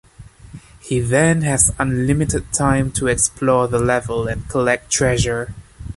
He 0.79 0.99
then 0.99 1.43
has 1.43 1.71
unlimited 1.77 2.51
time 2.51 2.89
to 2.93 3.05
explore 3.05 3.67
the 3.67 3.77
level 3.77 4.27
and 4.27 4.49
collect 4.49 4.89
treasure. 4.89 5.53